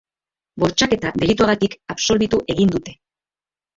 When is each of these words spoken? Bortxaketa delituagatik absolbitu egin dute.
Bortxaketa 0.61 1.11
delituagatik 1.23 1.77
absolbitu 1.97 2.41
egin 2.55 2.77
dute. 2.77 2.97